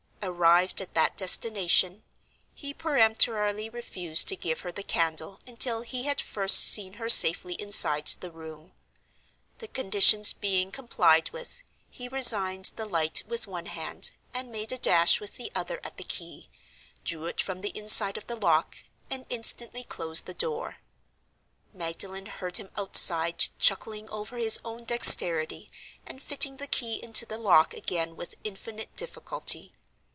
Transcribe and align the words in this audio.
Arrived 0.23 0.79
at 0.81 0.93
that 0.93 1.17
destination, 1.17 2.03
he 2.53 2.75
peremptorily 2.75 3.67
refused 3.71 4.27
to 4.27 4.35
give 4.35 4.59
her 4.59 4.71
the 4.71 4.83
candle 4.83 5.39
until 5.47 5.81
he 5.81 6.03
had 6.03 6.21
first 6.21 6.59
seen 6.59 6.93
her 6.93 7.09
safely 7.09 7.55
inside 7.55 8.05
the 8.19 8.29
room. 8.29 8.71
The 9.57 9.67
conditions 9.67 10.31
being 10.31 10.71
complied 10.71 11.31
with, 11.31 11.63
he 11.89 12.07
resigned 12.07 12.65
the 12.75 12.85
light 12.85 13.23
with 13.27 13.47
one 13.47 13.65
hand, 13.65 14.11
and 14.31 14.51
made 14.51 14.71
a 14.71 14.77
dash 14.77 15.19
with 15.19 15.37
the 15.37 15.51
other 15.55 15.79
at 15.83 15.97
the 15.97 16.03
key, 16.03 16.49
drew 17.03 17.25
it 17.25 17.41
from 17.41 17.61
the 17.61 17.75
inside 17.75 18.15
of 18.15 18.27
the 18.27 18.35
lock, 18.35 18.77
and 19.09 19.25
instantly 19.27 19.83
closed 19.83 20.27
the 20.27 20.35
door. 20.35 20.77
Magdalen 21.73 22.27
heard 22.27 22.57
him 22.57 22.69
outside 22.77 23.45
chuckling 23.57 24.07
over 24.11 24.37
his 24.37 24.59
own 24.63 24.83
dexterity, 24.83 25.71
and 26.05 26.21
fitting 26.21 26.57
the 26.57 26.67
key 26.67 27.01
into 27.01 27.25
the 27.25 27.39
lock 27.39 27.73
again 27.73 28.15
with 28.15 28.35
infinite 28.43 28.95
difficulty. 28.95 29.71